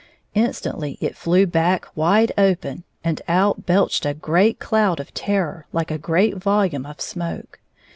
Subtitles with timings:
[0.33, 5.91] Instantly it flew back wide open, and out belched a great cloud of terror like
[5.91, 7.59] a great vol ume of smoke.